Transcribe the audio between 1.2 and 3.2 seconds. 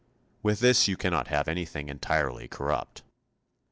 have anything entirely corrupt.